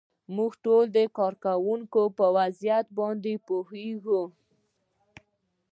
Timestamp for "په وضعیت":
2.17-2.85